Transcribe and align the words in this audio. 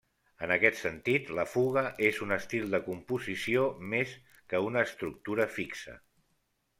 En 0.45 0.51
aquest 0.53 0.77
sentit, 0.83 1.27
la 1.39 1.43
fuga 1.49 1.83
és 2.07 2.21
un 2.27 2.33
estil 2.37 2.65
de 2.75 2.79
composició, 2.87 3.65
més 3.93 4.15
que 4.55 4.63
una 4.71 4.83
estructura 4.89 5.47
fixa. 5.59 5.95